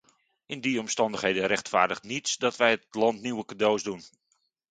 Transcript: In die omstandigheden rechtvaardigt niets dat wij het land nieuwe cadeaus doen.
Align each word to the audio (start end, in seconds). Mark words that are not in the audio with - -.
In 0.45 0.61
die 0.61 0.79
omstandigheden 0.79 1.45
rechtvaardigt 1.45 2.03
niets 2.03 2.37
dat 2.37 2.55
wij 2.55 2.71
het 2.71 2.87
land 2.91 3.21
nieuwe 3.21 3.45
cadeaus 3.45 3.83
doen. 3.83 4.03